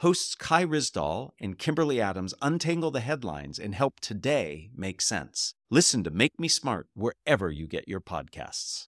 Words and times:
hosts 0.00 0.36
Kai 0.36 0.64
Ryssdal 0.64 1.32
and 1.40 1.58
Kimberly 1.58 2.00
Adams 2.00 2.32
untangle 2.40 2.92
the 2.92 3.00
headlines 3.00 3.58
and 3.58 3.74
help 3.74 3.98
today 3.98 4.70
make 4.76 5.00
sense. 5.00 5.54
Listen 5.70 6.04
to 6.04 6.10
Make 6.10 6.38
Me 6.38 6.46
Smart 6.46 6.86
wherever 6.94 7.50
you 7.50 7.66
get 7.66 7.88
your 7.88 8.00
podcasts. 8.00 8.86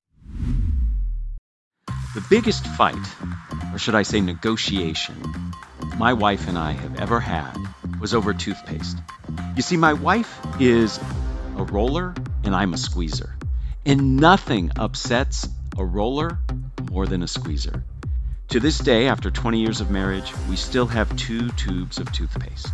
The 2.14 2.24
biggest 2.30 2.64
fight, 2.64 2.94
or 3.72 3.78
should 3.78 3.96
I 3.96 4.02
say 4.02 4.20
negotiation, 4.20 5.16
my 5.96 6.12
wife 6.12 6.46
and 6.46 6.56
I 6.56 6.72
have 6.72 7.00
ever 7.00 7.18
had 7.18 7.56
was 8.00 8.14
over 8.14 8.32
toothpaste. 8.32 8.98
You 9.56 9.62
see, 9.62 9.76
my 9.76 9.94
wife 9.94 10.38
is 10.60 11.00
a 11.56 11.64
roller 11.64 12.14
and 12.44 12.54
I'm 12.54 12.72
a 12.72 12.78
squeezer. 12.78 13.34
And 13.84 14.16
nothing 14.16 14.70
upsets 14.76 15.48
a 15.76 15.84
roller 15.84 16.38
more 16.88 17.06
than 17.06 17.24
a 17.24 17.28
squeezer. 17.28 17.84
To 18.50 18.58
this 18.58 18.78
day, 18.78 19.06
after 19.06 19.30
20 19.30 19.60
years 19.60 19.80
of 19.80 19.92
marriage, 19.92 20.34
we 20.48 20.56
still 20.56 20.88
have 20.88 21.16
two 21.16 21.50
tubes 21.50 21.98
of 21.98 22.10
toothpaste. 22.10 22.72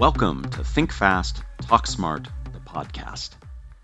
Welcome 0.00 0.42
to 0.50 0.64
Think 0.64 0.90
Fast, 0.90 1.44
Talk 1.60 1.86
Smart, 1.86 2.26
the 2.52 2.58
podcast. 2.58 3.30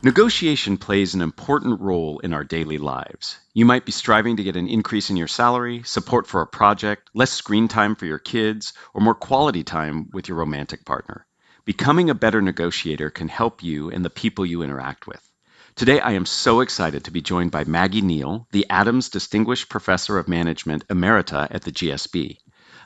Negotiation 0.02 0.78
plays 0.78 1.14
an 1.14 1.20
important 1.20 1.80
role 1.80 2.18
in 2.18 2.32
our 2.34 2.42
daily 2.42 2.78
lives. 2.78 3.38
You 3.54 3.64
might 3.64 3.86
be 3.86 3.92
striving 3.92 4.38
to 4.38 4.42
get 4.42 4.56
an 4.56 4.66
increase 4.66 5.08
in 5.08 5.16
your 5.16 5.28
salary, 5.28 5.84
support 5.84 6.26
for 6.26 6.40
a 6.42 6.48
project, 6.48 7.10
less 7.14 7.30
screen 7.30 7.68
time 7.68 7.94
for 7.94 8.06
your 8.06 8.18
kids, 8.18 8.72
or 8.92 9.02
more 9.02 9.14
quality 9.14 9.62
time 9.62 10.10
with 10.12 10.26
your 10.26 10.38
romantic 10.38 10.84
partner. 10.84 11.24
Becoming 11.64 12.10
a 12.10 12.14
better 12.16 12.42
negotiator 12.42 13.08
can 13.08 13.28
help 13.28 13.62
you 13.62 13.92
and 13.92 14.04
the 14.04 14.10
people 14.10 14.44
you 14.44 14.62
interact 14.62 15.06
with. 15.06 15.31
Today, 15.74 16.00
I 16.00 16.12
am 16.12 16.26
so 16.26 16.60
excited 16.60 17.04
to 17.04 17.10
be 17.10 17.22
joined 17.22 17.50
by 17.50 17.64
Maggie 17.64 18.02
Neale, 18.02 18.46
the 18.52 18.66
Adams 18.68 19.08
Distinguished 19.08 19.70
Professor 19.70 20.18
of 20.18 20.28
Management 20.28 20.86
Emerita 20.88 21.48
at 21.50 21.62
the 21.62 21.72
GSB. 21.72 22.36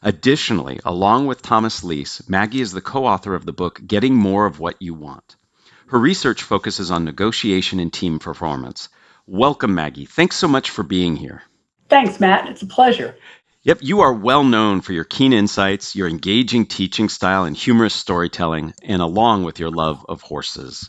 Additionally, 0.02 0.78
along 0.84 1.26
with 1.26 1.42
Thomas 1.42 1.82
Lys, 1.82 2.22
Maggie 2.28 2.60
is 2.60 2.70
the 2.70 2.80
co 2.80 3.04
author 3.04 3.34
of 3.34 3.44
the 3.44 3.52
book 3.52 3.80
Getting 3.84 4.14
More 4.14 4.46
of 4.46 4.60
What 4.60 4.80
You 4.80 4.94
Want. 4.94 5.34
Her 5.88 5.98
research 5.98 6.44
focuses 6.44 6.92
on 6.92 7.04
negotiation 7.04 7.80
and 7.80 7.92
team 7.92 8.20
performance. 8.20 8.88
Welcome, 9.26 9.74
Maggie. 9.74 10.06
Thanks 10.06 10.36
so 10.36 10.46
much 10.46 10.70
for 10.70 10.84
being 10.84 11.16
here. 11.16 11.42
Thanks, 11.88 12.20
Matt. 12.20 12.48
It's 12.48 12.62
a 12.62 12.66
pleasure. 12.66 13.16
Yep, 13.62 13.78
you 13.82 14.02
are 14.02 14.12
well 14.12 14.44
known 14.44 14.80
for 14.80 14.92
your 14.92 15.04
keen 15.04 15.32
insights, 15.32 15.96
your 15.96 16.08
engaging 16.08 16.66
teaching 16.66 17.08
style, 17.08 17.44
and 17.44 17.56
humorous 17.56 17.94
storytelling, 17.94 18.74
and 18.80 19.02
along 19.02 19.42
with 19.42 19.58
your 19.58 19.70
love 19.70 20.06
of 20.08 20.22
horses. 20.22 20.88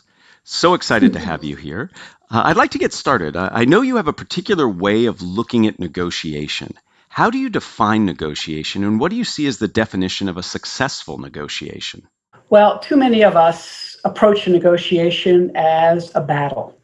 So 0.50 0.72
excited 0.72 1.12
to 1.12 1.18
have 1.18 1.44
you 1.44 1.56
here. 1.56 1.90
Uh, 2.30 2.44
I'd 2.46 2.56
like 2.56 2.70
to 2.70 2.78
get 2.78 2.94
started. 2.94 3.36
Uh, 3.36 3.50
I 3.52 3.66
know 3.66 3.82
you 3.82 3.96
have 3.96 4.08
a 4.08 4.14
particular 4.14 4.66
way 4.66 5.04
of 5.04 5.20
looking 5.20 5.66
at 5.66 5.78
negotiation. 5.78 6.72
How 7.10 7.28
do 7.28 7.36
you 7.36 7.50
define 7.50 8.06
negotiation, 8.06 8.82
and 8.82 8.98
what 8.98 9.10
do 9.10 9.16
you 9.16 9.24
see 9.24 9.46
as 9.46 9.58
the 9.58 9.68
definition 9.68 10.26
of 10.26 10.38
a 10.38 10.42
successful 10.42 11.18
negotiation? 11.18 12.08
Well, 12.48 12.78
too 12.78 12.96
many 12.96 13.22
of 13.22 13.36
us 13.36 13.98
approach 14.06 14.46
a 14.46 14.50
negotiation 14.50 15.52
as 15.54 16.10
a 16.14 16.22
battle. 16.22 16.80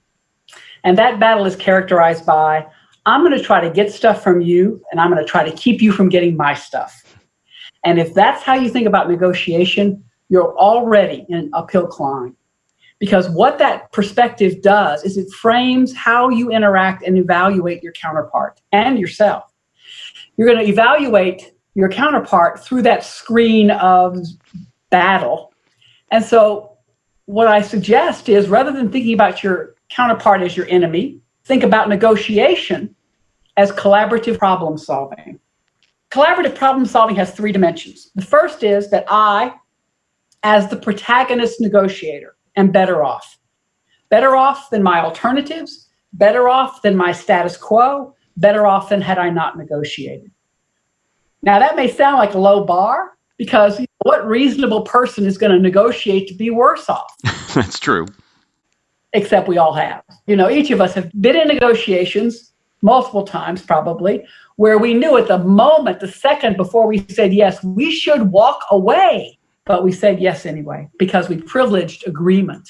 And 0.84 0.98
that 0.98 1.18
battle 1.18 1.46
is 1.46 1.56
characterized 1.56 2.26
by 2.26 2.66
I'm 3.06 3.22
going 3.22 3.36
to 3.36 3.42
try 3.42 3.62
to 3.62 3.70
get 3.70 3.90
stuff 3.90 4.22
from 4.22 4.42
you, 4.42 4.84
and 4.92 5.00
I'm 5.00 5.10
going 5.10 5.24
to 5.24 5.28
try 5.28 5.42
to 5.42 5.56
keep 5.56 5.80
you 5.80 5.90
from 5.90 6.10
getting 6.10 6.36
my 6.36 6.52
stuff. 6.52 7.02
And 7.82 7.98
if 7.98 8.12
that's 8.12 8.42
how 8.42 8.56
you 8.56 8.68
think 8.68 8.86
about 8.86 9.08
negotiation, 9.08 10.04
you're 10.28 10.54
already 10.54 11.24
in 11.30 11.38
an 11.38 11.50
uphill 11.54 11.86
climb 11.86 12.36
because 13.04 13.28
what 13.28 13.58
that 13.58 13.92
perspective 13.92 14.62
does 14.62 15.04
is 15.04 15.18
it 15.18 15.30
frames 15.30 15.94
how 15.94 16.30
you 16.30 16.50
interact 16.50 17.02
and 17.06 17.18
evaluate 17.18 17.82
your 17.82 17.92
counterpart 17.92 18.62
and 18.72 18.98
yourself. 18.98 19.52
You're 20.38 20.48
going 20.48 20.64
to 20.64 20.72
evaluate 20.72 21.52
your 21.74 21.90
counterpart 21.90 22.64
through 22.64 22.80
that 22.80 23.04
screen 23.04 23.70
of 23.72 24.16
battle. 24.88 25.52
And 26.12 26.24
so, 26.24 26.78
what 27.26 27.46
I 27.46 27.60
suggest 27.60 28.30
is 28.30 28.48
rather 28.48 28.72
than 28.72 28.90
thinking 28.90 29.12
about 29.12 29.42
your 29.42 29.74
counterpart 29.90 30.40
as 30.40 30.56
your 30.56 30.66
enemy, 30.70 31.20
think 31.44 31.62
about 31.62 31.90
negotiation 31.90 32.94
as 33.58 33.70
collaborative 33.72 34.38
problem 34.38 34.78
solving. 34.78 35.38
Collaborative 36.10 36.54
problem 36.54 36.86
solving 36.86 37.16
has 37.16 37.32
three 37.32 37.52
dimensions. 37.52 38.10
The 38.14 38.24
first 38.24 38.62
is 38.62 38.88
that 38.92 39.04
I, 39.10 39.52
as 40.42 40.70
the 40.70 40.76
protagonist 40.76 41.60
negotiator, 41.60 42.34
am 42.56 42.70
better 42.70 43.02
off. 43.02 43.38
Better 44.10 44.36
off 44.36 44.70
than 44.70 44.82
my 44.82 45.00
alternatives, 45.00 45.88
better 46.12 46.48
off 46.48 46.82
than 46.82 46.96
my 46.96 47.12
status 47.12 47.56
quo, 47.56 48.14
better 48.36 48.66
off 48.66 48.88
than 48.88 49.00
had 49.00 49.18
I 49.18 49.30
not 49.30 49.56
negotiated. 49.56 50.30
Now, 51.42 51.58
that 51.58 51.76
may 51.76 51.90
sound 51.90 52.18
like 52.18 52.34
a 52.34 52.38
low 52.38 52.64
bar 52.64 53.18
because 53.36 53.80
what 54.04 54.26
reasonable 54.26 54.82
person 54.82 55.26
is 55.26 55.36
going 55.36 55.52
to 55.52 55.58
negotiate 55.58 56.28
to 56.28 56.34
be 56.34 56.50
worse 56.50 56.88
off? 56.88 57.14
That's 57.54 57.78
true. 57.78 58.06
Except 59.12 59.48
we 59.48 59.58
all 59.58 59.74
have. 59.74 60.02
You 60.26 60.36
know, 60.36 60.50
each 60.50 60.70
of 60.70 60.80
us 60.80 60.94
have 60.94 61.10
been 61.20 61.36
in 61.36 61.48
negotiations 61.48 62.52
multiple 62.82 63.24
times, 63.24 63.62
probably, 63.62 64.24
where 64.56 64.78
we 64.78 64.94
knew 64.94 65.16
at 65.16 65.28
the 65.28 65.38
moment, 65.38 66.00
the 66.00 66.08
second 66.08 66.56
before 66.56 66.86
we 66.86 67.04
said 67.08 67.32
yes, 67.32 67.62
we 67.64 67.90
should 67.90 68.30
walk 68.30 68.60
away. 68.70 69.38
But 69.66 69.82
we 69.82 69.92
said 69.92 70.20
yes 70.20 70.46
anyway 70.46 70.88
because 70.98 71.28
we 71.28 71.40
privileged 71.40 72.06
agreement 72.06 72.68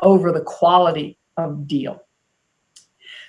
over 0.00 0.30
the 0.32 0.42
quality 0.42 1.18
of 1.36 1.66
deal. 1.66 2.02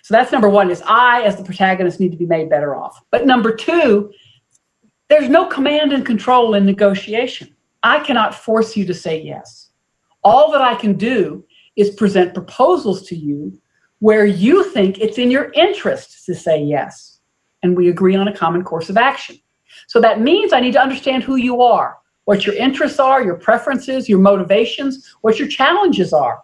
So 0.03 0.13
that's 0.13 0.31
number 0.31 0.49
one 0.49 0.69
is 0.71 0.81
I, 0.85 1.21
as 1.21 1.35
the 1.35 1.43
protagonist, 1.43 1.99
need 1.99 2.11
to 2.11 2.17
be 2.17 2.25
made 2.25 2.49
better 2.49 2.75
off. 2.75 3.01
But 3.11 3.25
number 3.25 3.55
two, 3.55 4.11
there's 5.07 5.29
no 5.29 5.45
command 5.45 5.93
and 5.93 6.05
control 6.05 6.55
in 6.55 6.65
negotiation. 6.65 7.55
I 7.83 7.99
cannot 7.99 8.35
force 8.35 8.75
you 8.75 8.85
to 8.85 8.93
say 8.93 9.21
yes. 9.21 9.69
All 10.23 10.51
that 10.51 10.61
I 10.61 10.75
can 10.75 10.93
do 10.93 11.45
is 11.75 11.91
present 11.91 12.33
proposals 12.33 13.03
to 13.07 13.15
you 13.15 13.57
where 13.99 14.25
you 14.25 14.63
think 14.71 14.99
it's 14.99 15.17
in 15.17 15.31
your 15.31 15.51
interest 15.53 16.25
to 16.25 16.35
say 16.35 16.61
yes. 16.61 17.19
And 17.63 17.75
we 17.75 17.89
agree 17.89 18.15
on 18.15 18.27
a 18.27 18.35
common 18.35 18.63
course 18.63 18.89
of 18.89 18.97
action. 18.97 19.39
So 19.87 19.99
that 20.01 20.21
means 20.21 20.53
I 20.53 20.59
need 20.59 20.73
to 20.73 20.81
understand 20.81 21.23
who 21.23 21.35
you 21.35 21.61
are 21.61 21.97
what 22.29 22.45
your 22.45 22.53
interests 22.53 22.99
are, 22.99 23.23
your 23.23 23.33
preferences, 23.33 24.07
your 24.07 24.19
motivations, 24.19 25.15
what 25.21 25.39
your 25.39 25.47
challenges 25.47 26.13
are. 26.13 26.39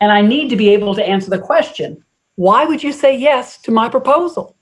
And 0.00 0.10
I 0.10 0.20
need 0.20 0.48
to 0.48 0.56
be 0.56 0.70
able 0.70 0.96
to 0.96 1.08
answer 1.08 1.30
the 1.30 1.38
question 1.38 2.04
why 2.34 2.64
would 2.64 2.82
you 2.82 2.90
say 2.92 3.16
yes 3.16 3.56
to 3.58 3.70
my 3.70 3.88
proposal? 3.88 4.56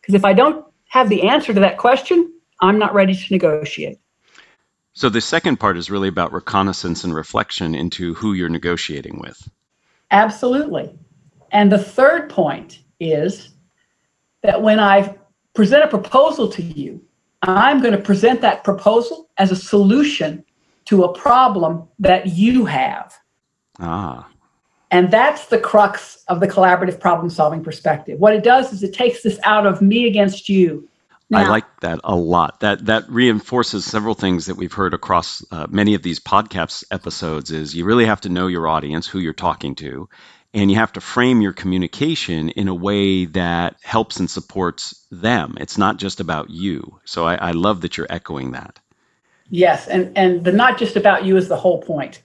Because 0.00 0.14
if 0.14 0.24
I 0.24 0.32
don't 0.32 0.66
have 0.88 1.08
the 1.08 1.28
answer 1.28 1.54
to 1.54 1.60
that 1.60 1.78
question, 1.78 2.32
I'm 2.60 2.76
not 2.76 2.92
ready 2.92 3.14
to 3.14 3.26
negotiate. 3.30 4.00
So 4.94 5.08
the 5.08 5.20
second 5.20 5.58
part 5.58 5.76
is 5.76 5.92
really 5.92 6.08
about 6.08 6.32
reconnaissance 6.32 7.04
and 7.04 7.14
reflection 7.14 7.76
into 7.76 8.14
who 8.14 8.32
you're 8.32 8.48
negotiating 8.48 9.20
with. 9.20 9.48
Absolutely. 10.10 10.92
And 11.52 11.70
the 11.70 11.78
third 11.78 12.30
point 12.30 12.80
is 12.98 13.50
that 14.42 14.60
when 14.60 14.80
I 14.80 15.14
present 15.54 15.84
a 15.84 15.88
proposal 15.88 16.48
to 16.48 16.62
you, 16.62 17.00
I'm 17.42 17.80
going 17.80 17.92
to 17.92 18.02
present 18.02 18.40
that 18.40 18.64
proposal 18.64 19.28
as 19.38 19.50
a 19.50 19.56
solution 19.56 20.44
to 20.86 21.04
a 21.04 21.12
problem 21.12 21.88
that 21.98 22.28
you 22.28 22.64
have. 22.64 23.14
Ah. 23.78 24.28
And 24.90 25.10
that's 25.10 25.46
the 25.46 25.58
crux 25.58 26.24
of 26.28 26.40
the 26.40 26.48
collaborative 26.48 27.00
problem 27.00 27.28
solving 27.28 27.62
perspective. 27.62 28.18
What 28.18 28.34
it 28.34 28.44
does 28.44 28.72
is 28.72 28.82
it 28.82 28.94
takes 28.94 29.22
this 29.22 29.38
out 29.44 29.66
of 29.66 29.82
me 29.82 30.06
against 30.06 30.48
you. 30.48 30.88
Now, 31.28 31.40
I 31.40 31.48
like 31.48 31.80
that 31.80 32.00
a 32.04 32.14
lot. 32.14 32.60
That 32.60 32.86
that 32.86 33.08
reinforces 33.08 33.84
several 33.84 34.14
things 34.14 34.46
that 34.46 34.54
we've 34.54 34.72
heard 34.72 34.94
across 34.94 35.44
uh, 35.50 35.66
many 35.68 35.94
of 35.94 36.02
these 36.02 36.20
podcast 36.20 36.84
episodes. 36.92 37.50
Is 37.50 37.74
you 37.74 37.84
really 37.84 38.06
have 38.06 38.20
to 38.22 38.28
know 38.28 38.46
your 38.46 38.68
audience, 38.68 39.08
who 39.08 39.18
you're 39.18 39.32
talking 39.32 39.74
to, 39.76 40.08
and 40.54 40.70
you 40.70 40.76
have 40.76 40.92
to 40.92 41.00
frame 41.00 41.40
your 41.40 41.52
communication 41.52 42.50
in 42.50 42.68
a 42.68 42.74
way 42.74 43.26
that 43.26 43.76
helps 43.82 44.18
and 44.18 44.30
supports 44.30 45.06
them. 45.10 45.56
It's 45.60 45.78
not 45.78 45.98
just 45.98 46.20
about 46.20 46.50
you. 46.50 47.00
So 47.04 47.26
I, 47.26 47.34
I 47.36 47.50
love 47.52 47.80
that 47.82 47.96
you're 47.96 48.06
echoing 48.10 48.52
that. 48.52 48.78
Yes, 49.48 49.86
and 49.86 50.16
and 50.16 50.44
the 50.44 50.52
not 50.52 50.78
just 50.78 50.96
about 50.96 51.24
you 51.24 51.36
is 51.36 51.48
the 51.48 51.56
whole 51.56 51.80
point. 51.80 52.20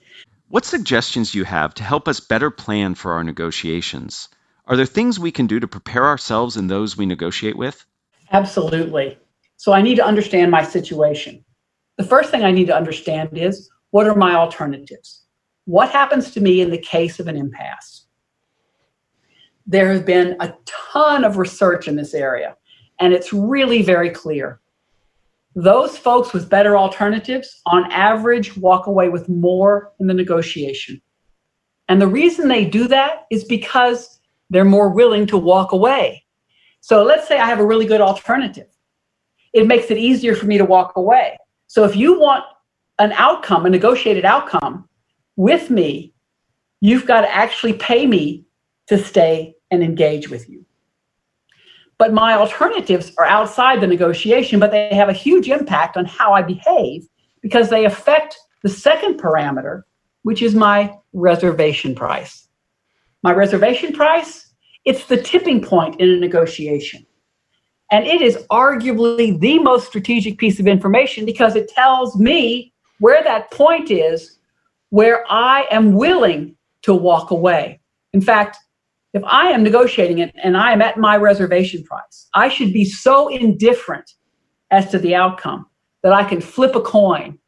What 0.48 0.64
suggestions 0.64 1.32
do 1.32 1.38
you 1.38 1.44
have 1.44 1.72
to 1.74 1.84
help 1.84 2.08
us 2.08 2.20
better 2.20 2.50
plan 2.50 2.94
for 2.94 3.12
our 3.12 3.22
negotiations? 3.22 4.28
Are 4.66 4.76
there 4.76 4.86
things 4.86 5.18
we 5.18 5.30
can 5.30 5.46
do 5.46 5.60
to 5.60 5.68
prepare 5.68 6.06
ourselves 6.06 6.56
and 6.56 6.68
those 6.68 6.96
we 6.96 7.06
negotiate 7.06 7.56
with? 7.56 7.84
Absolutely. 8.32 9.18
So 9.56 9.72
I 9.72 9.82
need 9.82 9.96
to 9.96 10.04
understand 10.04 10.50
my 10.50 10.64
situation. 10.64 11.44
The 11.96 12.04
first 12.04 12.30
thing 12.30 12.42
I 12.42 12.50
need 12.50 12.66
to 12.66 12.76
understand 12.76 13.38
is 13.38 13.70
what 13.90 14.08
are 14.08 14.16
my 14.16 14.34
alternatives? 14.34 15.22
what 15.64 15.90
happens 15.90 16.30
to 16.32 16.40
me 16.40 16.60
in 16.60 16.70
the 16.70 16.78
case 16.78 17.20
of 17.20 17.28
an 17.28 17.36
impasse? 17.36 18.06
There 19.66 19.90
has 19.92 20.02
been 20.02 20.36
a 20.40 20.54
ton 20.66 21.24
of 21.24 21.38
research 21.38 21.88
in 21.88 21.96
this 21.96 22.14
area, 22.14 22.56
and 23.00 23.12
it's 23.12 23.32
really 23.32 23.82
very 23.82 24.10
clear. 24.10 24.60
Those 25.54 25.98
folks 25.98 26.32
with 26.32 26.48
better 26.48 26.76
alternatives, 26.76 27.60
on 27.66 27.90
average, 27.92 28.56
walk 28.56 28.86
away 28.86 29.08
with 29.08 29.28
more 29.28 29.92
in 30.00 30.06
the 30.06 30.14
negotiation. 30.14 31.00
And 31.88 32.00
the 32.00 32.06
reason 32.06 32.48
they 32.48 32.64
do 32.64 32.88
that 32.88 33.26
is 33.30 33.44
because 33.44 34.18
they're 34.50 34.64
more 34.64 34.88
willing 34.88 35.26
to 35.26 35.36
walk 35.36 35.72
away. 35.72 36.24
So 36.80 37.02
let's 37.02 37.28
say 37.28 37.38
I 37.38 37.46
have 37.46 37.60
a 37.60 37.66
really 37.66 37.86
good 37.86 38.00
alternative. 38.00 38.68
It 39.52 39.66
makes 39.66 39.90
it 39.90 39.98
easier 39.98 40.34
for 40.34 40.46
me 40.46 40.58
to 40.58 40.64
walk 40.64 40.96
away. 40.96 41.36
So 41.66 41.84
if 41.84 41.94
you 41.94 42.18
want 42.18 42.44
an 42.98 43.12
outcome, 43.12 43.66
a 43.66 43.70
negotiated 43.70 44.24
outcome 44.24 44.88
with 45.36 45.70
me, 45.70 46.14
you've 46.80 47.06
got 47.06 47.22
to 47.22 47.34
actually 47.34 47.74
pay 47.74 48.06
me 48.06 48.44
to 48.92 49.02
stay 49.02 49.54
and 49.70 49.82
engage 49.82 50.28
with 50.28 50.50
you. 50.50 50.64
But 51.96 52.12
my 52.12 52.34
alternatives 52.34 53.12
are 53.16 53.24
outside 53.24 53.80
the 53.80 53.86
negotiation, 53.86 54.60
but 54.60 54.70
they 54.70 54.90
have 54.92 55.08
a 55.08 55.14
huge 55.14 55.48
impact 55.48 55.96
on 55.96 56.04
how 56.04 56.32
I 56.32 56.42
behave 56.42 57.06
because 57.40 57.70
they 57.70 57.86
affect 57.86 58.38
the 58.62 58.68
second 58.68 59.18
parameter, 59.18 59.84
which 60.24 60.42
is 60.42 60.54
my 60.54 60.94
reservation 61.14 61.94
price. 61.94 62.48
My 63.22 63.32
reservation 63.32 63.94
price, 63.94 64.52
it's 64.84 65.06
the 65.06 65.16
tipping 65.16 65.62
point 65.62 65.98
in 65.98 66.10
a 66.10 66.16
negotiation. 66.18 67.06
And 67.90 68.06
it 68.06 68.20
is 68.20 68.36
arguably 68.50 69.40
the 69.40 69.58
most 69.58 69.86
strategic 69.86 70.36
piece 70.36 70.60
of 70.60 70.66
information 70.66 71.24
because 71.24 71.56
it 71.56 71.68
tells 71.68 72.18
me 72.18 72.74
where 72.98 73.22
that 73.24 73.50
point 73.50 73.90
is 73.90 74.38
where 74.90 75.24
I 75.30 75.66
am 75.70 75.94
willing 75.94 76.56
to 76.82 76.94
walk 76.94 77.30
away. 77.30 77.80
In 78.12 78.20
fact, 78.20 78.58
if 79.12 79.22
I 79.24 79.48
am 79.50 79.62
negotiating 79.62 80.18
it 80.18 80.34
and 80.42 80.56
I 80.56 80.72
am 80.72 80.80
at 80.80 80.96
my 80.96 81.16
reservation 81.16 81.84
price, 81.84 82.28
I 82.34 82.48
should 82.48 82.72
be 82.72 82.84
so 82.84 83.28
indifferent 83.28 84.10
as 84.70 84.90
to 84.90 84.98
the 84.98 85.14
outcome 85.14 85.66
that 86.02 86.12
I 86.12 86.24
can 86.24 86.40
flip 86.40 86.74
a 86.74 86.80
coin. 86.80 87.38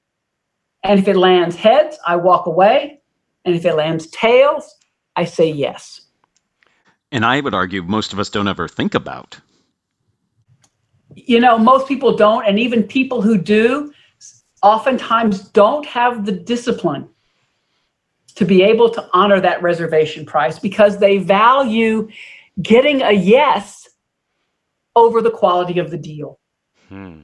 And 0.83 1.01
if 1.01 1.09
it 1.09 1.17
lands 1.17 1.57
heads, 1.57 1.99
I 2.07 2.17
walk 2.17 2.47
away. 2.47 3.01
And 3.45 3.55
if 3.55 3.65
it 3.65 3.75
lands 3.75 4.09
tails, 4.09 4.75
I 5.17 5.25
say 5.25 5.51
yes. 5.51 6.03
And 7.11 7.25
I 7.25 7.41
would 7.41 7.55
argue 7.55 7.83
most 7.83 8.13
of 8.13 8.19
us 8.19 8.29
don't 8.29 8.49
ever 8.49 8.69
think 8.69 8.95
about. 8.95 9.41
You 11.15 11.41
know, 11.41 11.59
most 11.59 11.89
people 11.89 12.17
don't. 12.17 12.45
And 12.45 12.59
even 12.59 12.83
people 12.83 13.23
who 13.23 13.39
do, 13.39 13.93
oftentimes 14.63 15.49
don't 15.51 15.87
have 15.87 16.27
the 16.27 16.33
discipline 16.33 17.09
to 18.37 18.45
be 18.45 18.63
able 18.63 18.91
to 18.91 19.09
honor 19.13 19.41
that 19.41 19.63
reservation 19.63 20.27
price 20.27 20.59
because 20.59 20.99
they 20.99 21.19
value 21.19 22.09
getting 22.63 23.03
a 23.03 23.13
yes 23.13 23.89
over 24.97 25.21
the 25.23 25.31
quality 25.31 25.79
of 25.79 25.91
the 25.91 25.99
deal. 25.99 26.39
Hmm. 26.89 27.21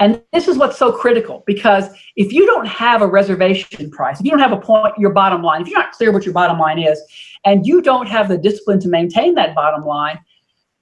And 0.00 0.22
this 0.32 0.46
is 0.46 0.56
what's 0.56 0.78
so 0.78 0.92
critical 0.92 1.42
because 1.44 1.88
if 2.14 2.32
you 2.32 2.46
don't 2.46 2.68
have 2.68 3.02
a 3.02 3.06
reservation 3.06 3.90
price, 3.90 4.20
if 4.20 4.24
you 4.24 4.30
don't 4.30 4.40
have 4.40 4.52
a 4.52 4.60
point, 4.60 4.94
your 4.96 5.10
bottom 5.10 5.42
line, 5.42 5.62
if 5.62 5.68
you're 5.68 5.78
not 5.78 5.92
clear 5.92 6.12
what 6.12 6.24
your 6.24 6.34
bottom 6.34 6.58
line 6.58 6.78
is, 6.78 7.02
and 7.44 7.66
you 7.66 7.82
don't 7.82 8.08
have 8.08 8.28
the 8.28 8.38
discipline 8.38 8.78
to 8.80 8.88
maintain 8.88 9.34
that 9.34 9.54
bottom 9.56 9.84
line, 9.84 10.18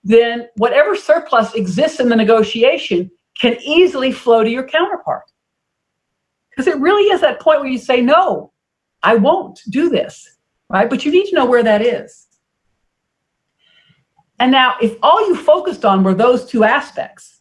then 0.04 0.48
whatever 0.56 0.94
surplus 0.94 1.54
exists 1.54 1.98
in 1.98 2.08
the 2.08 2.16
negotiation 2.16 3.10
can 3.40 3.56
easily 3.62 4.12
flow 4.12 4.44
to 4.44 4.50
your 4.50 4.66
counterpart. 4.68 5.24
Because 6.50 6.66
it 6.66 6.78
really 6.78 7.04
is 7.04 7.20
that 7.22 7.40
point 7.40 7.60
where 7.60 7.68
you 7.68 7.78
say, 7.78 8.00
no, 8.00 8.52
I 9.06 9.14
won't 9.14 9.60
do 9.70 9.88
this, 9.88 10.36
right? 10.68 10.90
But 10.90 11.04
you 11.04 11.12
need 11.12 11.26
to 11.26 11.36
know 11.36 11.46
where 11.46 11.62
that 11.62 11.80
is. 11.80 12.26
And 14.40 14.50
now, 14.50 14.74
if 14.82 14.96
all 15.00 15.26
you 15.28 15.36
focused 15.36 15.84
on 15.84 16.02
were 16.02 16.12
those 16.12 16.44
two 16.44 16.64
aspects, 16.64 17.40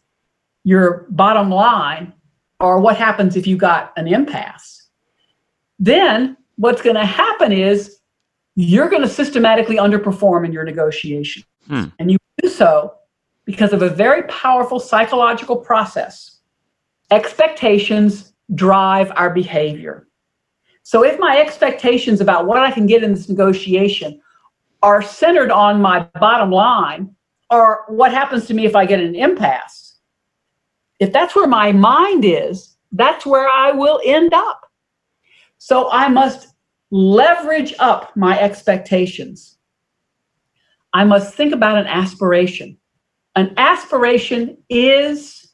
your 0.62 1.06
bottom 1.10 1.50
line, 1.50 2.12
or 2.60 2.78
what 2.80 2.96
happens 2.96 3.34
if 3.34 3.48
you 3.48 3.56
got 3.56 3.92
an 3.96 4.06
impasse, 4.06 4.88
then 5.80 6.36
what's 6.54 6.80
going 6.82 6.94
to 6.94 7.04
happen 7.04 7.50
is 7.52 7.98
you're 8.54 8.88
going 8.88 9.02
to 9.02 9.08
systematically 9.08 9.76
underperform 9.76 10.46
in 10.46 10.52
your 10.52 10.64
negotiation. 10.64 11.42
Hmm. 11.66 11.86
And 11.98 12.12
you 12.12 12.18
do 12.42 12.48
so 12.48 12.94
because 13.44 13.72
of 13.72 13.82
a 13.82 13.90
very 13.90 14.22
powerful 14.28 14.78
psychological 14.78 15.56
process. 15.56 16.38
Expectations 17.10 18.32
drive 18.54 19.10
our 19.16 19.30
behavior. 19.30 20.05
So 20.86 21.04
if 21.04 21.18
my 21.18 21.38
expectations 21.38 22.20
about 22.20 22.46
what 22.46 22.62
I 22.62 22.70
can 22.70 22.86
get 22.86 23.02
in 23.02 23.12
this 23.12 23.28
negotiation 23.28 24.20
are 24.84 25.02
centered 25.02 25.50
on 25.50 25.82
my 25.82 26.06
bottom 26.20 26.52
line 26.52 27.12
or 27.50 27.86
what 27.88 28.12
happens 28.12 28.46
to 28.46 28.54
me 28.54 28.66
if 28.66 28.76
I 28.76 28.86
get 28.86 29.00
an 29.00 29.16
impasse, 29.16 29.96
if 31.00 31.12
that's 31.12 31.34
where 31.34 31.48
my 31.48 31.72
mind 31.72 32.24
is, 32.24 32.76
that's 32.92 33.26
where 33.26 33.48
I 33.48 33.72
will 33.72 34.00
end 34.04 34.32
up. 34.32 34.70
So 35.58 35.90
I 35.90 36.06
must 36.06 36.54
leverage 36.92 37.74
up 37.80 38.16
my 38.16 38.38
expectations. 38.38 39.58
I 40.92 41.02
must 41.02 41.34
think 41.34 41.52
about 41.52 41.78
an 41.78 41.88
aspiration. 41.88 42.78
An 43.34 43.54
aspiration 43.56 44.56
is 44.68 45.45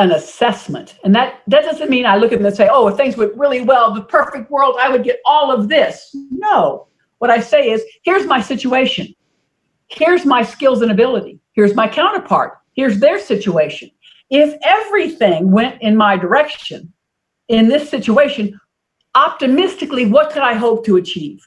an 0.00 0.12
assessment. 0.12 0.98
And 1.04 1.14
that, 1.14 1.42
that 1.46 1.62
doesn't 1.62 1.90
mean 1.90 2.06
I 2.06 2.16
look 2.16 2.32
at 2.32 2.38
them 2.38 2.46
and 2.46 2.56
say, 2.56 2.70
oh, 2.72 2.88
if 2.88 2.96
things 2.96 3.18
went 3.18 3.36
really 3.36 3.60
well, 3.60 3.92
the 3.92 4.00
perfect 4.00 4.50
world, 4.50 4.76
I 4.80 4.88
would 4.88 5.04
get 5.04 5.20
all 5.26 5.52
of 5.52 5.68
this. 5.68 6.16
No. 6.30 6.88
What 7.18 7.30
I 7.30 7.38
say 7.38 7.70
is, 7.70 7.84
here's 8.02 8.26
my 8.26 8.40
situation. 8.40 9.14
Here's 9.88 10.24
my 10.24 10.42
skills 10.42 10.80
and 10.80 10.90
ability. 10.90 11.38
Here's 11.52 11.74
my 11.74 11.86
counterpart. 11.86 12.54
Here's 12.72 12.98
their 12.98 13.18
situation. 13.20 13.90
If 14.30 14.58
everything 14.62 15.50
went 15.50 15.82
in 15.82 15.96
my 15.96 16.16
direction 16.16 16.90
in 17.48 17.68
this 17.68 17.90
situation, 17.90 18.58
optimistically, 19.14 20.06
what 20.06 20.32
could 20.32 20.42
I 20.42 20.54
hope 20.54 20.86
to 20.86 20.96
achieve? 20.96 21.46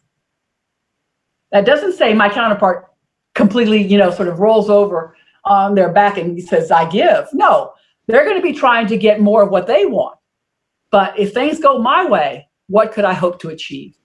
That 1.51 1.65
doesn't 1.65 1.93
say 1.93 2.13
my 2.13 2.29
counterpart 2.29 2.85
completely, 3.33 3.81
you 3.81 3.97
know, 3.97 4.11
sort 4.11 4.27
of 4.27 4.39
rolls 4.39 4.69
over 4.69 5.15
on 5.45 5.73
their 5.73 5.91
back 5.91 6.19
and 6.19 6.41
says, 6.43 6.69
I 6.69 6.87
give. 6.87 7.27
No, 7.33 7.73
they're 8.07 8.25
going 8.25 8.37
to 8.37 8.43
be 8.43 8.53
trying 8.53 8.87
to 8.87 8.97
get 8.97 9.21
more 9.21 9.43
of 9.43 9.49
what 9.49 9.67
they 9.67 9.85
want. 9.85 10.17
But 10.91 11.17
if 11.17 11.33
things 11.33 11.59
go 11.59 11.79
my 11.79 12.05
way, 12.05 12.47
what 12.67 12.91
could 12.91 13.05
I 13.05 13.13
hope 13.13 13.39
to 13.41 13.49
achieve? 13.49 13.95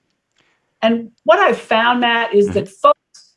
And 0.83 1.11
what 1.25 1.39
I've 1.39 1.59
found, 1.59 2.01
Matt, 2.01 2.35
is 2.35 2.49
that 2.55 2.65
mm-hmm. 2.65 2.75
folks 2.75 3.35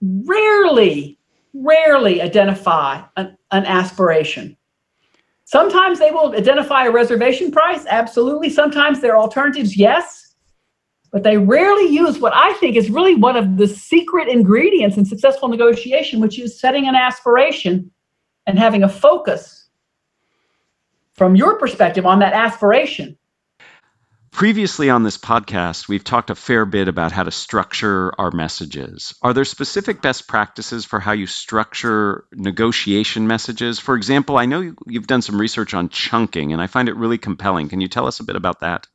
rarely, 0.00 1.18
rarely 1.52 2.22
identify 2.22 3.02
an, 3.16 3.36
an 3.50 3.66
aspiration. 3.66 4.56
Sometimes 5.44 5.98
they 5.98 6.10
will 6.10 6.34
identify 6.34 6.86
a 6.86 6.90
reservation 6.90 7.50
price, 7.50 7.84
absolutely. 7.88 8.50
Sometimes 8.50 9.00
their 9.00 9.16
alternatives, 9.16 9.76
yes. 9.76 10.34
But 11.12 11.24
they 11.24 11.38
rarely 11.38 11.88
use 11.88 12.20
what 12.20 12.32
I 12.34 12.52
think 12.54 12.76
is 12.76 12.88
really 12.88 13.16
one 13.16 13.36
of 13.36 13.56
the 13.56 13.66
secret 13.66 14.28
ingredients 14.28 14.96
in 14.96 15.04
successful 15.04 15.48
negotiation, 15.48 16.20
which 16.20 16.38
is 16.38 16.58
setting 16.58 16.86
an 16.86 16.94
aspiration 16.94 17.90
and 18.46 18.58
having 18.58 18.84
a 18.84 18.88
focus 18.88 19.59
from 21.20 21.36
your 21.36 21.58
perspective 21.58 22.06
on 22.06 22.20
that 22.20 22.32
aspiration. 22.32 23.18
Previously 24.32 24.88
on 24.88 25.02
this 25.02 25.18
podcast, 25.18 25.86
we've 25.86 26.02
talked 26.02 26.30
a 26.30 26.34
fair 26.34 26.64
bit 26.64 26.88
about 26.88 27.12
how 27.12 27.24
to 27.24 27.30
structure 27.30 28.10
our 28.18 28.30
messages. 28.30 29.14
Are 29.20 29.34
there 29.34 29.44
specific 29.44 30.00
best 30.00 30.28
practices 30.28 30.86
for 30.86 30.98
how 30.98 31.12
you 31.12 31.26
structure 31.26 32.24
negotiation 32.32 33.26
messages? 33.26 33.78
For 33.78 33.96
example, 33.96 34.38
I 34.38 34.46
know 34.46 34.72
you've 34.86 35.06
done 35.06 35.20
some 35.20 35.38
research 35.38 35.74
on 35.74 35.90
chunking, 35.90 36.54
and 36.54 36.62
I 36.62 36.68
find 36.68 36.88
it 36.88 36.96
really 36.96 37.18
compelling. 37.18 37.68
Can 37.68 37.82
you 37.82 37.88
tell 37.88 38.06
us 38.06 38.20
a 38.20 38.24
bit 38.24 38.36
about 38.36 38.60
that? 38.60 38.86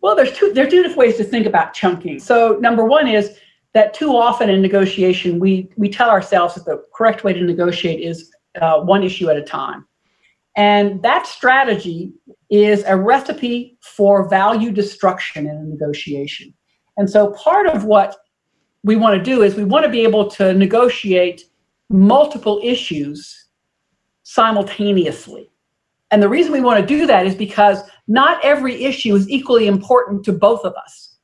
Well, 0.00 0.14
there's 0.14 0.32
two 0.32 0.52
there 0.52 0.64
are 0.64 0.70
two 0.70 0.84
different 0.84 0.98
ways 0.98 1.16
to 1.16 1.24
think 1.24 1.44
about 1.46 1.74
chunking. 1.74 2.20
So, 2.20 2.56
number 2.60 2.84
one 2.84 3.08
is 3.08 3.36
that 3.72 3.94
too 3.94 4.16
often 4.16 4.48
in 4.48 4.62
negotiation, 4.62 5.40
we 5.40 5.72
we 5.76 5.88
tell 5.88 6.08
ourselves 6.08 6.54
that 6.54 6.66
the 6.66 6.84
correct 6.94 7.24
way 7.24 7.32
to 7.32 7.40
negotiate 7.42 7.98
is 7.98 8.30
uh, 8.60 8.78
one 8.78 9.02
issue 9.02 9.28
at 9.28 9.36
a 9.36 9.42
time. 9.42 9.86
And 10.56 11.02
that 11.02 11.26
strategy 11.26 12.12
is 12.50 12.82
a 12.84 12.96
recipe 12.96 13.76
for 13.82 14.28
value 14.28 14.70
destruction 14.70 15.46
in 15.46 15.56
a 15.56 15.62
negotiation. 15.62 16.54
And 16.96 17.10
so 17.10 17.32
part 17.32 17.66
of 17.66 17.84
what 17.84 18.16
we 18.82 18.96
want 18.96 19.18
to 19.18 19.22
do 19.22 19.42
is 19.42 19.54
we 19.54 19.64
want 19.64 19.84
to 19.84 19.90
be 19.90 20.02
able 20.02 20.30
to 20.30 20.54
negotiate 20.54 21.44
multiple 21.90 22.60
issues 22.64 23.48
simultaneously. 24.22 25.50
And 26.10 26.22
the 26.22 26.28
reason 26.28 26.52
we 26.52 26.60
want 26.60 26.80
to 26.80 26.86
do 26.86 27.06
that 27.06 27.26
is 27.26 27.34
because 27.34 27.82
not 28.08 28.42
every 28.44 28.84
issue 28.84 29.14
is 29.14 29.28
equally 29.28 29.66
important 29.66 30.24
to 30.24 30.32
both 30.32 30.64
of 30.64 30.74
us. 30.74 31.16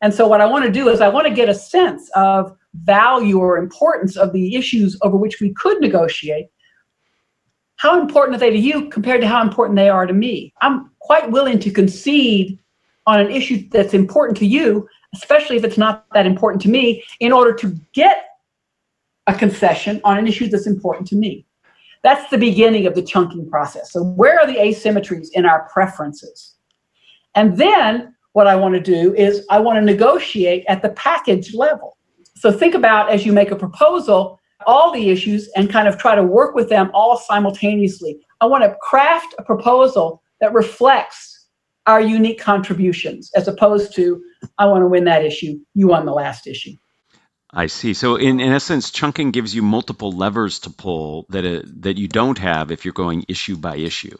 And 0.00 0.14
so, 0.14 0.28
what 0.28 0.40
I 0.40 0.46
want 0.46 0.64
to 0.64 0.70
do 0.70 0.88
is, 0.88 1.00
I 1.00 1.08
want 1.08 1.26
to 1.26 1.34
get 1.34 1.48
a 1.48 1.54
sense 1.54 2.08
of 2.14 2.56
value 2.74 3.38
or 3.38 3.58
importance 3.58 4.16
of 4.16 4.32
the 4.32 4.54
issues 4.54 4.96
over 5.02 5.16
which 5.16 5.40
we 5.40 5.52
could 5.54 5.80
negotiate 5.80 6.46
how 7.78 8.00
important 8.00 8.36
are 8.36 8.38
they 8.38 8.50
to 8.50 8.58
you 8.58 8.88
compared 8.88 9.20
to 9.20 9.26
how 9.26 9.40
important 9.40 9.76
they 9.76 9.88
are 9.88 10.06
to 10.06 10.12
me? 10.12 10.52
I'm 10.60 10.90
quite 10.98 11.30
willing 11.30 11.58
to 11.60 11.70
concede 11.70 12.58
on 13.06 13.20
an 13.20 13.30
issue 13.30 13.68
that's 13.70 13.94
important 13.94 14.36
to 14.38 14.46
you, 14.46 14.86
especially 15.14 15.56
if 15.56 15.64
it's 15.64 15.78
not 15.78 16.04
that 16.12 16.26
important 16.26 16.60
to 16.62 16.68
me, 16.68 17.02
in 17.20 17.32
order 17.32 17.54
to 17.54 17.74
get 17.94 18.24
a 19.28 19.34
concession 19.34 20.00
on 20.04 20.18
an 20.18 20.26
issue 20.26 20.48
that's 20.48 20.66
important 20.66 21.06
to 21.08 21.16
me. 21.16 21.46
That's 22.02 22.28
the 22.30 22.38
beginning 22.38 22.86
of 22.86 22.94
the 22.94 23.02
chunking 23.02 23.48
process. 23.48 23.92
So, 23.92 24.02
where 24.02 24.38
are 24.40 24.46
the 24.46 24.58
asymmetries 24.58 25.28
in 25.32 25.46
our 25.46 25.68
preferences? 25.68 26.56
And 27.34 27.56
then 27.56 28.14
what 28.32 28.48
I 28.48 28.56
want 28.56 28.74
to 28.74 28.80
do 28.80 29.14
is 29.14 29.46
I 29.50 29.60
want 29.60 29.76
to 29.76 29.82
negotiate 29.82 30.64
at 30.68 30.82
the 30.82 30.90
package 30.90 31.54
level. 31.54 31.96
So, 32.36 32.50
think 32.50 32.74
about 32.74 33.10
as 33.10 33.24
you 33.24 33.32
make 33.32 33.50
a 33.50 33.56
proposal, 33.56 34.40
all 34.66 34.92
the 34.92 35.10
issues 35.10 35.48
and 35.56 35.70
kind 35.70 35.88
of 35.88 35.98
try 35.98 36.14
to 36.14 36.22
work 36.22 36.54
with 36.54 36.68
them 36.68 36.90
all 36.94 37.16
simultaneously. 37.16 38.18
I 38.40 38.46
want 38.46 38.64
to 38.64 38.76
craft 38.82 39.34
a 39.38 39.42
proposal 39.42 40.22
that 40.40 40.52
reflects 40.52 41.46
our 41.86 42.00
unique 42.00 42.40
contributions 42.40 43.30
as 43.34 43.48
opposed 43.48 43.94
to, 43.96 44.22
I 44.58 44.66
want 44.66 44.82
to 44.82 44.86
win 44.86 45.04
that 45.04 45.24
issue, 45.24 45.58
you 45.74 45.88
won 45.88 46.06
the 46.06 46.12
last 46.12 46.46
issue. 46.46 46.72
I 47.50 47.66
see. 47.66 47.94
So 47.94 48.16
in, 48.16 48.40
in 48.40 48.52
essence, 48.52 48.90
chunking 48.90 49.30
gives 49.30 49.54
you 49.54 49.62
multiple 49.62 50.12
levers 50.12 50.60
to 50.60 50.70
pull 50.70 51.24
that 51.30 51.46
uh, 51.46 51.62
that 51.80 51.96
you 51.96 52.06
don't 52.06 52.36
have 52.38 52.70
if 52.70 52.84
you're 52.84 52.92
going 52.92 53.24
issue 53.26 53.56
by 53.56 53.76
issue. 53.76 54.16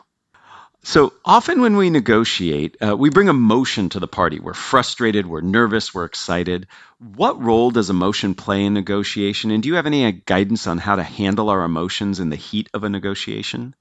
So 0.88 1.12
often 1.22 1.60
when 1.60 1.76
we 1.76 1.90
negotiate, 1.90 2.78
uh, 2.80 2.96
we 2.96 3.10
bring 3.10 3.28
emotion 3.28 3.90
to 3.90 4.00
the 4.00 4.08
party. 4.08 4.40
We're 4.40 4.54
frustrated, 4.54 5.26
we're 5.26 5.42
nervous, 5.42 5.92
we're 5.92 6.06
excited. 6.06 6.66
What 6.98 7.38
role 7.42 7.70
does 7.70 7.90
emotion 7.90 8.34
play 8.34 8.64
in 8.64 8.72
negotiation? 8.72 9.50
And 9.50 9.62
do 9.62 9.68
you 9.68 9.74
have 9.74 9.84
any 9.84 10.06
uh, 10.06 10.12
guidance 10.24 10.66
on 10.66 10.78
how 10.78 10.96
to 10.96 11.02
handle 11.02 11.50
our 11.50 11.62
emotions 11.62 12.20
in 12.20 12.30
the 12.30 12.36
heat 12.36 12.70
of 12.72 12.84
a 12.84 12.88
negotiation? 12.88 13.74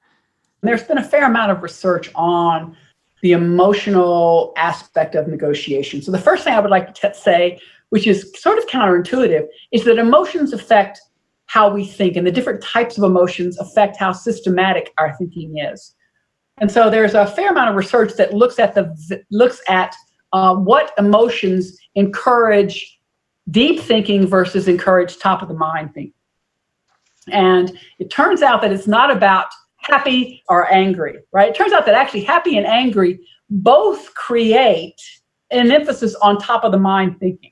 There's 0.59 0.83
been 0.83 0.97
a 0.97 1.03
fair 1.03 1.23
amount 1.23 1.53
of 1.53 1.63
research 1.63 2.11
on 2.13 2.75
the 3.21 3.31
emotional 3.31 4.51
aspect 4.57 5.15
of 5.15 5.29
negotiation. 5.29 6.01
So 6.01 6.11
the 6.11 6.19
first 6.19 6.43
thing 6.43 6.55
I 6.55 6.59
would 6.59 6.71
like 6.71 6.93
to 6.95 7.13
say 7.13 7.61
which 7.89 8.05
is 8.05 8.29
sort 8.35 8.57
of 8.57 8.67
counterintuitive, 8.67 9.47
is 9.71 9.85
that 9.85 9.97
emotions 9.97 10.51
affect 10.51 10.99
how 11.45 11.69
we 11.73 11.85
think, 11.85 12.17
and 12.17 12.27
the 12.27 12.31
different 12.31 12.61
types 12.61 12.97
of 12.97 13.05
emotions 13.05 13.57
affect 13.59 13.95
how 13.95 14.11
systematic 14.11 14.93
our 14.97 15.15
thinking 15.15 15.57
is. 15.57 15.95
And 16.59 16.71
so 16.71 16.89
there's 16.89 17.13
a 17.13 17.27
fair 17.27 17.51
amount 17.51 17.69
of 17.69 17.75
research 17.75 18.13
that 18.13 18.33
looks 18.33 18.59
at 18.59 18.73
the 18.73 19.23
looks 19.31 19.61
at 19.67 19.95
uh, 20.33 20.55
what 20.55 20.91
emotions 20.97 21.77
encourage 21.95 22.99
deep 23.51 23.79
thinking 23.79 24.27
versus 24.27 24.67
encourage 24.67 25.17
top 25.17 25.41
of 25.41 25.47
the 25.47 25.53
mind 25.53 25.93
thinking. 25.93 26.13
And 27.31 27.77
it 27.99 28.09
turns 28.09 28.41
out 28.41 28.61
that 28.61 28.71
it's 28.71 28.87
not 28.87 29.11
about 29.11 29.47
happy 29.77 30.43
or 30.49 30.71
angry, 30.73 31.19
right? 31.31 31.49
It 31.49 31.55
turns 31.55 31.73
out 31.73 31.85
that 31.85 31.95
actually 31.95 32.23
happy 32.23 32.57
and 32.57 32.65
angry 32.65 33.19
both 33.49 34.13
create 34.15 35.01
an 35.51 35.71
emphasis 35.71 36.15
on 36.15 36.37
top 36.37 36.63
of 36.63 36.71
the 36.71 36.79
mind 36.79 37.19
thinking 37.19 37.51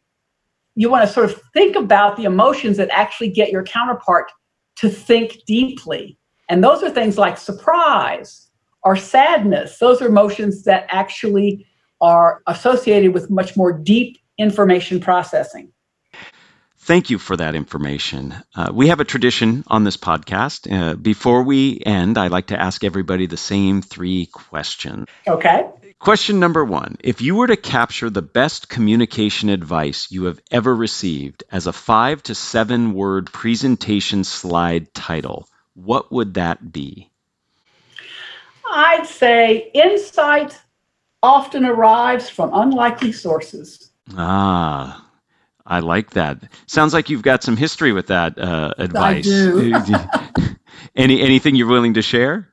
you 0.76 0.90
want 0.90 1.08
to 1.08 1.12
sort 1.12 1.30
of 1.30 1.42
think 1.54 1.76
about 1.76 2.18
the 2.18 2.26
emotions 2.26 2.78
that 2.78 2.90
actually 2.92 3.30
get 3.30 3.50
your 3.50 3.64
counterpart 3.64 4.32
to 4.76 4.90
think 4.90 5.40
deeply. 5.48 6.18
And 6.50 6.64
those 6.64 6.84
are 6.84 6.90
things 6.90 7.18
like 7.18 7.38
surprise 7.38 8.45
or 8.86 8.96
sadness. 8.96 9.80
Those 9.80 10.02
are 10.02 10.08
emotions 10.08 10.64
that 10.64 10.86
actually 10.90 11.66
are 12.00 12.42
associated 12.48 13.14
with 13.14 13.30
much 13.30 13.58
more 13.58 13.74
deep 13.74 14.18
information 14.38 15.00
processing. 15.00 15.72
Thank 16.78 17.10
you 17.10 17.18
for 17.18 17.36
that 17.36 17.56
information. 17.56 18.36
Uh, 18.56 18.72
we 18.72 18.90
have 18.90 19.00
a 19.00 19.06
tradition 19.06 19.64
on 19.66 19.84
this 19.84 19.98
podcast. 19.98 20.72
Uh, 20.72 20.94
before 20.94 21.42
we 21.42 21.82
end, 21.84 22.20
I 22.20 22.28
like 22.28 22.48
to 22.48 22.62
ask 22.62 22.84
everybody 22.84 23.26
the 23.26 23.38
same 23.38 23.82
three 23.82 24.28
questions. 24.28 25.08
Okay. 25.28 25.68
Question 25.98 26.40
number 26.40 26.64
one 26.64 26.98
If 27.00 27.22
you 27.22 27.38
were 27.38 27.48
to 27.48 27.58
capture 27.58 28.12
the 28.12 28.22
best 28.22 28.70
communication 28.70 29.50
advice 29.50 30.12
you 30.12 30.26
have 30.26 30.40
ever 30.52 30.76
received 30.76 31.44
as 31.52 31.66
a 31.66 31.74
five 31.74 32.22
to 32.24 32.36
seven 32.36 32.94
word 32.94 33.34
presentation 33.34 34.24
slide 34.24 34.94
title, 34.94 35.50
what 35.74 36.12
would 36.12 36.36
that 36.36 36.72
be? 36.72 37.10
I'd 38.76 39.08
say 39.08 39.72
insight 39.74 40.60
often 41.24 41.66
arrives 41.66 42.30
from 42.30 42.52
unlikely 42.54 43.14
sources. 43.14 43.90
Ah, 44.18 45.10
I 45.66 45.80
like 45.80 46.12
that. 46.12 46.38
Sounds 46.68 46.94
like 46.94 47.10
you've 47.10 47.24
got 47.24 47.42
some 47.42 47.56
history 47.56 47.94
with 47.94 48.08
that 48.08 48.38
uh, 48.38 48.74
advice. 48.78 49.28
I 49.28 49.82
do. 49.86 50.56
Any 50.96 51.22
anything 51.22 51.56
you're 51.56 51.68
willing 51.68 51.94
to 51.96 52.02
share? 52.02 52.50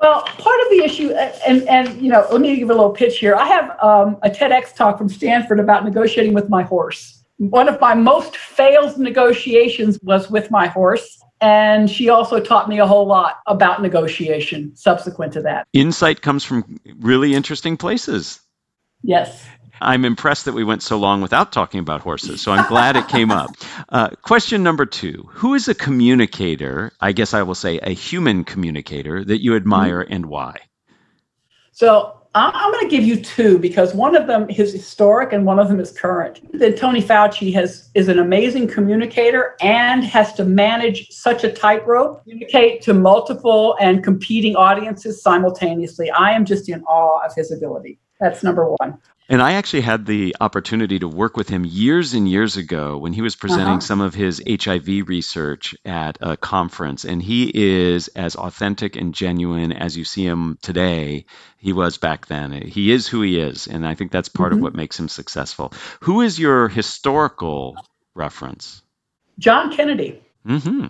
Well, 0.00 0.22
part 0.22 0.60
of 0.60 0.70
the 0.70 0.82
issue, 0.84 1.10
and 1.10 1.62
and 1.68 2.00
you 2.00 2.08
know, 2.10 2.26
let 2.30 2.40
me 2.40 2.56
give 2.56 2.70
a 2.70 2.72
little 2.72 2.90
pitch 2.90 3.18
here. 3.18 3.34
I 3.34 3.46
have 3.46 3.76
um, 3.82 4.16
a 4.22 4.30
TEDx 4.30 4.74
talk 4.74 4.96
from 4.98 5.08
Stanford 5.08 5.60
about 5.60 5.84
negotiating 5.84 6.34
with 6.34 6.48
my 6.48 6.62
horse. 6.62 7.17
One 7.38 7.68
of 7.68 7.80
my 7.80 7.94
most 7.94 8.36
failed 8.36 8.98
negotiations 8.98 9.98
was 10.02 10.30
with 10.30 10.50
my 10.50 10.66
horse, 10.66 11.22
and 11.40 11.88
she 11.88 12.08
also 12.08 12.40
taught 12.40 12.68
me 12.68 12.80
a 12.80 12.86
whole 12.86 13.06
lot 13.06 13.38
about 13.46 13.80
negotiation. 13.80 14.74
Subsequent 14.76 15.34
to 15.34 15.42
that, 15.42 15.66
insight 15.72 16.20
comes 16.20 16.44
from 16.44 16.80
really 16.98 17.34
interesting 17.34 17.76
places. 17.76 18.40
Yes. 19.02 19.46
I'm 19.80 20.04
impressed 20.04 20.46
that 20.46 20.54
we 20.54 20.64
went 20.64 20.82
so 20.82 20.98
long 20.98 21.20
without 21.20 21.52
talking 21.52 21.80
about 21.80 22.00
horses, 22.00 22.40
so 22.40 22.52
I'm 22.52 22.66
glad 22.66 22.96
it 22.96 23.08
came 23.08 23.30
up. 23.30 23.50
Uh, 23.90 24.10
question 24.20 24.62
number 24.62 24.84
two 24.84 25.30
Who 25.34 25.54
is 25.54 25.68
a 25.68 25.74
communicator, 25.74 26.92
I 27.00 27.12
guess 27.12 27.32
I 27.32 27.42
will 27.42 27.54
say 27.54 27.78
a 27.78 27.90
human 27.90 28.44
communicator, 28.44 29.24
that 29.24 29.42
you 29.42 29.56
admire 29.56 30.02
mm-hmm. 30.02 30.12
and 30.12 30.26
why? 30.26 30.60
So 31.72 32.17
I'm 32.38 32.72
going 32.72 32.88
to 32.88 32.96
give 32.96 33.04
you 33.04 33.20
two 33.20 33.58
because 33.58 33.94
one 33.94 34.14
of 34.14 34.26
them 34.26 34.48
is 34.48 34.72
historic 34.72 35.32
and 35.32 35.44
one 35.44 35.58
of 35.58 35.68
them 35.68 35.80
is 35.80 35.90
current. 35.90 36.40
That 36.58 36.76
Tony 36.76 37.02
Fauci 37.02 37.52
has 37.54 37.90
is 37.94 38.08
an 38.08 38.20
amazing 38.20 38.68
communicator 38.68 39.56
and 39.60 40.04
has 40.04 40.32
to 40.34 40.44
manage 40.44 41.10
such 41.10 41.42
a 41.42 41.52
tightrope, 41.52 42.22
communicate 42.22 42.82
to 42.82 42.94
multiple 42.94 43.76
and 43.80 44.04
competing 44.04 44.54
audiences 44.54 45.20
simultaneously. 45.20 46.10
I 46.12 46.32
am 46.32 46.44
just 46.44 46.68
in 46.68 46.82
awe 46.84 47.24
of 47.26 47.34
his 47.34 47.50
ability. 47.50 47.98
That's 48.20 48.44
number 48.44 48.72
one. 48.78 48.98
And 49.30 49.42
I 49.42 49.52
actually 49.52 49.82
had 49.82 50.06
the 50.06 50.36
opportunity 50.40 50.98
to 51.00 51.08
work 51.08 51.36
with 51.36 51.50
him 51.50 51.66
years 51.66 52.14
and 52.14 52.26
years 52.26 52.56
ago 52.56 52.96
when 52.96 53.12
he 53.12 53.20
was 53.20 53.36
presenting 53.36 53.66
uh-huh. 53.66 53.80
some 53.80 54.00
of 54.00 54.14
his 54.14 54.42
HIV 54.48 55.06
research 55.06 55.74
at 55.84 56.16
a 56.22 56.38
conference. 56.38 57.04
And 57.04 57.22
he 57.22 57.50
is 57.54 58.08
as 58.08 58.36
authentic 58.36 58.96
and 58.96 59.14
genuine 59.14 59.72
as 59.72 59.98
you 59.98 60.04
see 60.04 60.24
him 60.24 60.58
today. 60.62 61.26
He 61.58 61.74
was 61.74 61.98
back 61.98 62.26
then. 62.26 62.52
He 62.52 62.90
is 62.90 63.06
who 63.06 63.20
he 63.20 63.38
is. 63.38 63.66
And 63.66 63.86
I 63.86 63.94
think 63.94 64.12
that's 64.12 64.30
part 64.30 64.52
mm-hmm. 64.52 64.60
of 64.60 64.62
what 64.62 64.74
makes 64.74 64.98
him 64.98 65.08
successful. 65.08 65.74
Who 66.00 66.22
is 66.22 66.38
your 66.38 66.68
historical 66.68 67.76
reference? 68.14 68.82
John 69.38 69.76
Kennedy. 69.76 70.22
Mm-hmm. 70.46 70.88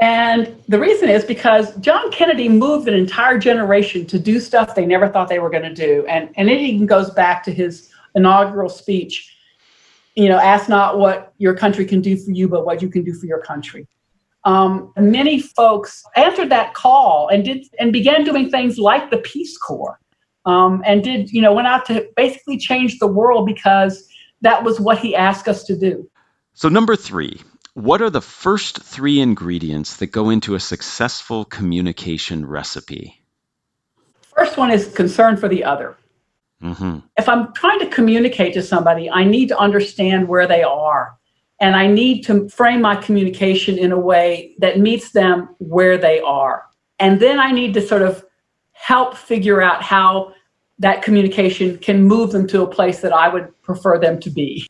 And 0.00 0.56
the 0.68 0.80
reason 0.80 1.08
is 1.08 1.24
because 1.24 1.76
John 1.76 2.10
Kennedy 2.10 2.48
moved 2.48 2.88
an 2.88 2.94
entire 2.94 3.38
generation 3.38 4.06
to 4.06 4.18
do 4.18 4.40
stuff 4.40 4.74
they 4.74 4.86
never 4.86 5.08
thought 5.08 5.28
they 5.28 5.38
were 5.38 5.50
going 5.50 5.62
to 5.62 5.74
do. 5.74 6.04
And, 6.06 6.30
and 6.36 6.48
it 6.48 6.60
even 6.60 6.86
goes 6.86 7.10
back 7.10 7.44
to 7.44 7.52
his 7.52 7.90
inaugural 8.14 8.68
speech 8.68 9.32
you 10.14 10.28
know, 10.28 10.38
ask 10.38 10.68
not 10.68 10.98
what 10.98 11.32
your 11.38 11.54
country 11.54 11.84
can 11.84 12.00
do 12.00 12.16
for 12.16 12.30
you, 12.30 12.48
but 12.48 12.66
what 12.66 12.82
you 12.82 12.88
can 12.88 13.02
do 13.02 13.14
for 13.14 13.26
your 13.26 13.40
country. 13.40 13.86
Um, 14.44 14.92
many 14.96 15.40
folks 15.40 16.02
answered 16.16 16.50
that 16.50 16.74
call 16.74 17.28
and 17.28 17.44
did 17.44 17.64
and 17.78 17.92
began 17.92 18.24
doing 18.24 18.50
things 18.50 18.76
like 18.76 19.10
the 19.10 19.18
Peace 19.18 19.56
Corps, 19.56 20.00
um, 20.46 20.82
and 20.84 21.02
did 21.04 21.30
you 21.30 21.40
know 21.40 21.54
went 21.54 21.68
out 21.68 21.86
to 21.86 22.08
basically 22.16 22.58
change 22.58 22.98
the 22.98 23.06
world 23.06 23.46
because 23.46 24.06
that 24.40 24.64
was 24.64 24.80
what 24.80 24.98
he 24.98 25.14
asked 25.14 25.46
us 25.46 25.62
to 25.64 25.78
do. 25.78 26.08
So 26.54 26.68
number 26.68 26.96
three, 26.96 27.40
what 27.74 28.02
are 28.02 28.10
the 28.10 28.20
first 28.20 28.82
three 28.82 29.20
ingredients 29.20 29.96
that 29.96 30.08
go 30.08 30.30
into 30.30 30.54
a 30.54 30.60
successful 30.60 31.44
communication 31.44 32.46
recipe? 32.46 33.22
First 34.36 34.56
one 34.56 34.70
is 34.70 34.92
concern 34.94 35.36
for 35.36 35.48
the 35.48 35.64
other. 35.64 35.96
Mm-hmm. 36.62 36.98
If 37.16 37.28
I'm 37.28 37.52
trying 37.54 37.80
to 37.80 37.86
communicate 37.86 38.54
to 38.54 38.62
somebody, 38.62 39.10
I 39.10 39.24
need 39.24 39.48
to 39.48 39.58
understand 39.58 40.28
where 40.28 40.46
they 40.46 40.62
are. 40.62 41.16
And 41.60 41.76
I 41.76 41.86
need 41.86 42.22
to 42.24 42.48
frame 42.48 42.82
my 42.82 42.96
communication 42.96 43.78
in 43.78 43.92
a 43.92 43.98
way 43.98 44.54
that 44.58 44.80
meets 44.80 45.12
them 45.12 45.54
where 45.58 45.96
they 45.96 46.20
are. 46.20 46.64
And 46.98 47.20
then 47.20 47.38
I 47.38 47.52
need 47.52 47.74
to 47.74 47.80
sort 47.80 48.02
of 48.02 48.24
help 48.72 49.16
figure 49.16 49.62
out 49.62 49.82
how 49.82 50.34
that 50.78 51.02
communication 51.02 51.78
can 51.78 52.02
move 52.02 52.32
them 52.32 52.46
to 52.48 52.62
a 52.62 52.66
place 52.66 53.00
that 53.00 53.12
I 53.12 53.28
would 53.28 53.50
prefer 53.62 53.98
them 53.98 54.18
to 54.20 54.30
be. 54.30 54.66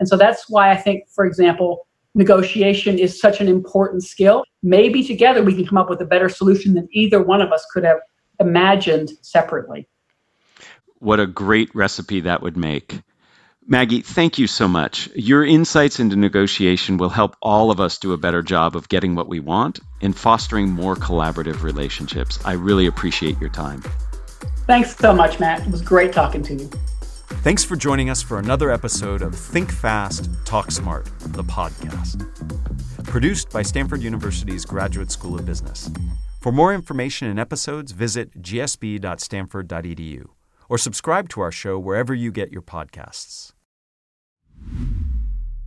And 0.00 0.08
so 0.08 0.16
that's 0.16 0.50
why 0.50 0.70
I 0.70 0.76
think, 0.76 1.08
for 1.08 1.24
example, 1.24 1.86
negotiation 2.14 2.98
is 2.98 3.18
such 3.20 3.40
an 3.40 3.48
important 3.48 4.04
skill. 4.04 4.44
Maybe 4.62 5.04
together 5.04 5.42
we 5.42 5.54
can 5.54 5.66
come 5.66 5.78
up 5.78 5.90
with 5.90 6.00
a 6.00 6.06
better 6.06 6.28
solution 6.28 6.74
than 6.74 6.88
either 6.92 7.22
one 7.22 7.40
of 7.40 7.52
us 7.52 7.66
could 7.72 7.84
have 7.84 7.98
imagined 8.40 9.10
separately. 9.22 9.88
What 10.98 11.20
a 11.20 11.26
great 11.26 11.74
recipe 11.74 12.20
that 12.20 12.42
would 12.42 12.56
make. 12.56 13.00
Maggie, 13.66 14.02
thank 14.02 14.38
you 14.38 14.46
so 14.46 14.68
much. 14.68 15.08
Your 15.14 15.44
insights 15.44 15.98
into 15.98 16.16
negotiation 16.16 16.98
will 16.98 17.08
help 17.08 17.34
all 17.40 17.70
of 17.70 17.80
us 17.80 17.98
do 17.98 18.12
a 18.12 18.18
better 18.18 18.42
job 18.42 18.76
of 18.76 18.90
getting 18.90 19.14
what 19.14 19.26
we 19.26 19.40
want 19.40 19.80
and 20.02 20.14
fostering 20.14 20.68
more 20.68 20.94
collaborative 20.96 21.62
relationships. 21.62 22.38
I 22.44 22.52
really 22.52 22.86
appreciate 22.86 23.40
your 23.40 23.48
time. 23.48 23.82
Thanks 24.66 24.96
so 24.96 25.14
much, 25.14 25.40
Matt. 25.40 25.66
It 25.66 25.70
was 25.70 25.80
great 25.80 26.12
talking 26.12 26.42
to 26.42 26.54
you. 26.54 26.70
Thanks 27.44 27.62
for 27.62 27.76
joining 27.76 28.08
us 28.08 28.22
for 28.22 28.38
another 28.38 28.70
episode 28.70 29.20
of 29.20 29.34
Think 29.34 29.70
Fast, 29.70 30.30
Talk 30.46 30.70
Smart, 30.70 31.04
the 31.18 31.44
podcast. 31.44 32.26
Produced 33.04 33.50
by 33.50 33.60
Stanford 33.60 34.00
University's 34.00 34.64
Graduate 34.64 35.10
School 35.10 35.38
of 35.38 35.44
Business. 35.44 35.90
For 36.40 36.50
more 36.50 36.72
information 36.72 37.28
and 37.28 37.38
episodes, 37.38 37.92
visit 37.92 38.40
gsb.stanford.edu 38.40 40.24
or 40.70 40.78
subscribe 40.78 41.28
to 41.28 41.42
our 41.42 41.52
show 41.52 41.78
wherever 41.78 42.14
you 42.14 42.32
get 42.32 42.50
your 42.50 42.62
podcasts. 42.62 43.52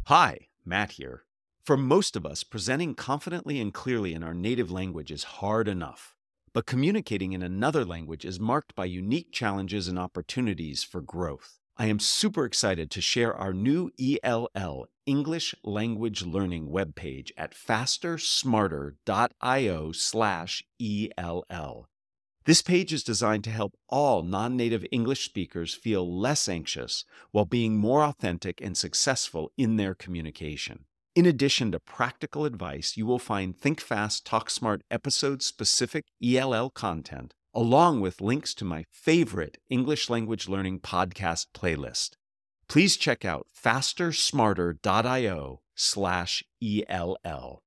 Hi, 0.08 0.48
Matt 0.66 0.94
here. 0.94 1.26
For 1.64 1.78
most 1.78 2.16
of 2.16 2.26
us, 2.26 2.44
presenting 2.44 2.96
confidently 2.96 3.62
and 3.62 3.72
clearly 3.72 4.16
in 4.16 4.24
our 4.24 4.34
native 4.34 4.72
language 4.72 5.12
is 5.12 5.24
hard 5.26 5.68
enough. 5.68 6.16
But 6.54 6.66
communicating 6.66 7.34
in 7.34 7.44
another 7.44 7.86
language 7.86 8.26
is 8.26 8.40
marked 8.40 8.74
by 8.74 8.86
unique 8.86 9.32
challenges 9.32 9.88
and 9.88 10.00
opportunities 10.00 10.84
for 10.84 11.02
growth. 11.02 11.60
I 11.80 11.86
am 11.86 12.00
super 12.00 12.44
excited 12.44 12.90
to 12.90 13.02
share 13.02 13.36
our 13.36 13.54
new 13.54 13.92
ELL, 14.00 14.88
English 15.06 15.54
Language 15.64 16.26
Learning 16.26 16.70
webpage 16.70 17.30
at 17.38 17.54
fastersmarter.io 17.54 19.92
slash 19.92 20.64
ELL. 20.82 21.88
This 22.46 22.64
page 22.64 22.94
is 22.94 23.04
designed 23.04 23.44
to 23.44 23.52
help 23.52 23.76
all 23.90 24.24
non 24.24 24.58
native 24.58 24.88
English 24.92 25.26
speakers 25.26 25.76
feel 25.76 26.20
less 26.20 26.50
anxious 26.50 27.06
while 27.30 27.46
being 27.46 27.78
more 27.78 28.04
authentic 28.04 28.60
and 28.60 28.76
successful 28.76 29.52
in 29.56 29.76
their 29.76 29.94
communication. 29.94 30.86
In 31.14 31.28
addition 31.28 31.72
to 31.74 31.80
practical 31.80 32.46
advice, 32.46 32.98
you 32.98 33.06
will 33.06 33.20
find 33.20 33.56
Think 33.56 33.82
Fast, 33.82 34.26
Talk 34.26 34.50
Smart 34.50 34.82
episode 34.90 35.44
specific 35.44 36.06
ELL 36.24 36.72
content, 36.72 37.36
along 37.58 38.00
with 38.00 38.22
links 38.22 38.54
to 38.54 38.64
my 38.64 38.86
favorite 38.92 39.58
English 39.68 40.12
language 40.12 40.48
learning 40.48 40.80
podcast 40.80 41.48
playlist. 41.56 42.12
Please 42.70 42.96
check 42.96 43.26
out 43.26 43.48
fastersmarter.io 43.52 45.62
slash 45.76 46.44
ELL. 46.62 47.64